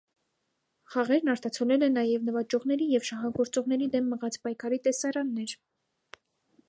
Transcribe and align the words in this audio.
Խաղերն 0.93 1.29
արտացոլել 1.33 1.85
են 1.87 1.93
նաև 1.97 2.25
նվաճողների 2.29 2.87
և 2.95 3.05
շահագործողների 3.11 3.91
դեմ 3.97 4.09
մղած 4.15 4.41
պայքարի 4.47 4.81
տեսարաններ։ 4.89 5.55